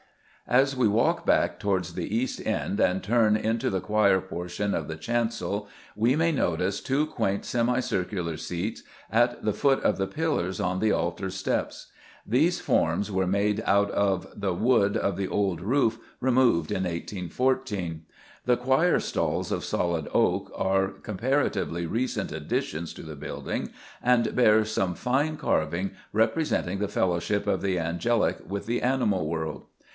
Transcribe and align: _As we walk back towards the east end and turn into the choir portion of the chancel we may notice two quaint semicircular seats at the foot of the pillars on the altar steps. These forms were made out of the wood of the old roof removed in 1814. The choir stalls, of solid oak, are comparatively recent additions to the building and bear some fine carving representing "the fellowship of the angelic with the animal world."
_As 0.53 0.75
we 0.75 0.87
walk 0.87 1.25
back 1.27 1.59
towards 1.59 1.93
the 1.93 2.13
east 2.13 2.45
end 2.45 2.79
and 2.79 3.03
turn 3.03 3.37
into 3.37 3.69
the 3.69 3.79
choir 3.79 4.19
portion 4.19 4.73
of 4.73 4.87
the 4.87 4.95
chancel 4.97 5.69
we 5.95 6.15
may 6.15 6.31
notice 6.31 6.81
two 6.81 7.05
quaint 7.05 7.45
semicircular 7.45 8.35
seats 8.35 8.81
at 9.11 9.45
the 9.45 9.53
foot 9.53 9.81
of 9.83 9.97
the 9.97 10.07
pillars 10.07 10.59
on 10.59 10.79
the 10.79 10.91
altar 10.91 11.29
steps. 11.29 11.91
These 12.25 12.59
forms 12.59 13.11
were 13.11 13.27
made 13.27 13.61
out 13.65 13.91
of 13.91 14.27
the 14.35 14.53
wood 14.55 14.97
of 14.97 15.15
the 15.17 15.27
old 15.27 15.61
roof 15.61 15.99
removed 16.19 16.71
in 16.71 16.83
1814. 16.83 18.03
The 18.45 18.57
choir 18.57 18.99
stalls, 18.99 19.51
of 19.51 19.63
solid 19.63 20.09
oak, 20.13 20.51
are 20.57 20.87
comparatively 20.87 21.85
recent 21.85 22.31
additions 22.31 22.91
to 22.95 23.03
the 23.03 23.15
building 23.15 23.69
and 24.03 24.35
bear 24.35 24.65
some 24.65 24.95
fine 24.95 25.37
carving 25.37 25.91
representing 26.11 26.79
"the 26.79 26.87
fellowship 26.87 27.45
of 27.45 27.61
the 27.61 27.77
angelic 27.77 28.37
with 28.49 28.65
the 28.65 28.81
animal 28.81 29.29
world." 29.29 29.65